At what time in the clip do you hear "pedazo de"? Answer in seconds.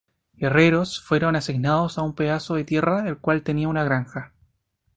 2.15-2.63